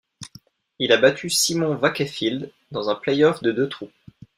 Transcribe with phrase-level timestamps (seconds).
[0.79, 3.91] Il a battu Simon Wakefield dans un playoff de deux trous.